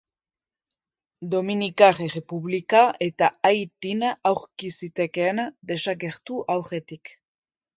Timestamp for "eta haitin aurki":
3.07-4.73